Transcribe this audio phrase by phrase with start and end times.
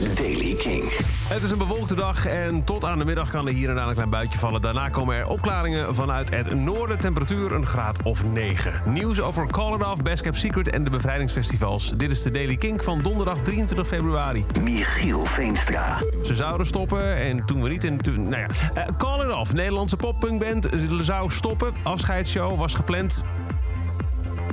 [0.00, 0.82] is Daily King.
[1.28, 3.88] Het is een bewolkte dag en tot aan de middag kan er hier en daar
[3.88, 4.60] een klein buitje vallen.
[4.60, 6.98] Daarna komen er opklaringen vanuit het noorden.
[6.98, 8.72] Temperatuur een graad of 9.
[8.84, 11.92] Nieuws over Call It Off, Best Kept Secret en de bevrijdingsfestivals.
[11.96, 14.44] Dit is de Daily King van donderdag 23 februari.
[14.62, 15.98] Michiel Veenstra.
[16.24, 17.84] Ze zouden stoppen en toen we niet...
[17.84, 20.68] En toen, nou ja, Eh, Call It Off, Nederlandse poppunkband,
[21.00, 21.72] zou stoppen.
[21.82, 23.22] Afscheidsshow was gepland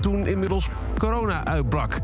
[0.01, 1.99] toen inmiddels corona uitbrak.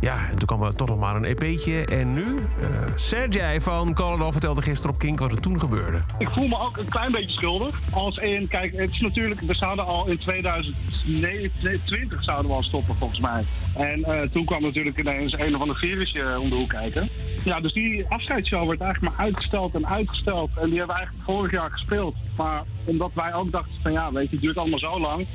[0.00, 1.86] Ja, en toen kwam er toch nog maar een EP'tje.
[1.86, 2.36] En nu?
[2.60, 6.00] eh Sergej van Off vertelde gisteren op Kink wat er toen gebeurde.
[6.18, 7.80] Ik voel me ook een klein beetje schuldig.
[7.90, 12.94] Als in, kijk, het is natuurlijk, we zouden al in 2020 zouden we al stoppen
[12.94, 13.44] volgens mij.
[13.74, 17.08] En eh, toen kwam natuurlijk ineens een of ander virusje om de hoek kijken.
[17.44, 20.50] Ja, dus die afscheidsshow werd eigenlijk maar uitgesteld en uitgesteld.
[20.60, 22.14] En die hebben we eigenlijk vorig jaar gespeeld.
[22.36, 25.26] Maar omdat wij ook dachten van ja, weet je, het duurt allemaal zo lang.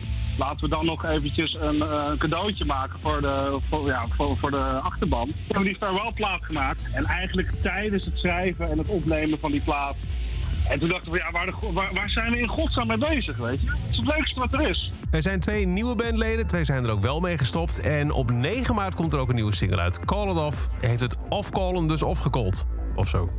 [0.42, 4.52] Laten we dan nog eventjes een eh, cadeautje maken voor de, voor, ja, voor, voor
[4.52, 5.28] de achterban.
[5.28, 6.80] We hebben die farewell-plaat gemaakt.
[6.94, 9.96] En eigenlijk tijdens het schrijven en het opnemen van die plaat...
[10.70, 13.62] En toen dachten we, ja, waar, de, waar, zijn we in godsnaam mee bezig, weet
[13.62, 13.68] je?
[13.68, 14.92] Het is het leukste wat er is.
[15.12, 17.80] Er zijn twee nieuwe bandleden, twee zijn er ook wel mee gestopt.
[17.80, 20.00] En op 9 maart komt er ook een nieuwe single uit.
[20.06, 22.66] Call It Off heeft het offcallen dus offgecalled.
[22.96, 23.30] Of zo.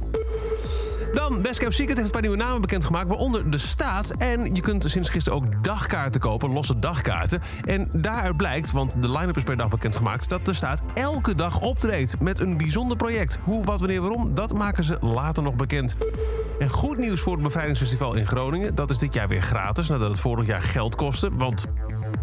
[1.15, 4.11] Dan, Best Kept Secret heeft een paar nieuwe namen bekendgemaakt, waaronder de Staat.
[4.19, 7.43] En je kunt sinds gisteren ook dagkaarten kopen, losse dagkaarten.
[7.65, 10.29] En daaruit blijkt, want de line-up is per dag bekendgemaakt...
[10.29, 13.39] dat de Staat elke dag optreedt met een bijzonder project.
[13.43, 15.97] Hoe, wat, wanneer, waarom, dat maken ze later nog bekend.
[16.59, 18.75] En goed nieuws voor het Bevrijdingsfestival in Groningen.
[18.75, 21.31] Dat is dit jaar weer gratis, nadat het vorig jaar geld kostte.
[21.35, 21.67] Want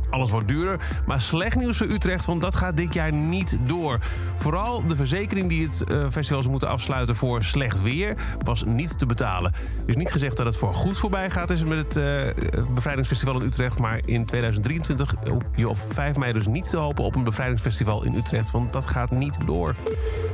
[0.10, 0.80] alles wordt duurder.
[1.06, 4.00] Maar slecht nieuws voor Utrecht, want dat gaat dit jaar niet door.
[4.36, 8.18] Vooral de verzekering die het eh, festival zou moeten afsluiten voor slecht weer...
[8.44, 9.54] was niet te betalen.
[9.86, 13.46] Is niet gezegd dat het voor goed voorbij gaat is met het eh, Bevrijdingsfestival in
[13.46, 13.80] Utrecht...
[13.80, 18.04] maar in 2023 hoef je op 5 mei dus niet te hopen op een bevrijdingsfestival
[18.04, 18.52] in Utrecht...
[18.52, 19.76] want dat gaat niet door.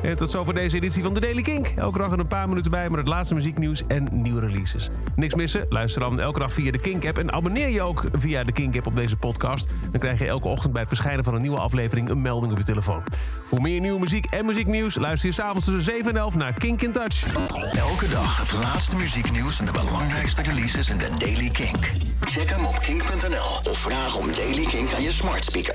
[0.05, 1.67] En tot zover deze editie van de Daily Kink.
[1.75, 4.89] Elke dag er een paar minuten bij met het laatste muzieknieuws en nieuwe releases.
[5.15, 5.65] Niks missen?
[5.69, 7.17] Luister dan elke dag via de Kink-app...
[7.17, 9.67] en abonneer je ook via de Kink-app op deze podcast...
[9.91, 12.57] Dan krijg je elke ochtend bij het verschijnen van een nieuwe aflevering een melding op
[12.57, 13.03] je telefoon.
[13.43, 16.81] Voor meer nieuwe muziek en muzieknieuws luister je s'avonds tussen 7 en 11 naar Kink
[16.81, 17.35] in Touch.
[17.71, 21.91] Elke dag het laatste muzieknieuws en de belangrijkste releases in de Daily Kink.
[22.19, 25.73] Check hem op kink.nl of vraag om Daily Kink aan je smart speaker.